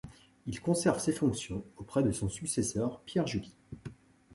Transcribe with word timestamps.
Il 0.47 0.59
conserve 0.59 0.97
ses 0.99 1.11
fonctions 1.11 1.63
auprès 1.77 2.01
de 2.01 2.09
son 2.11 2.27
successeur, 2.27 3.01
Pierre 3.05 3.27
July. 3.27 3.53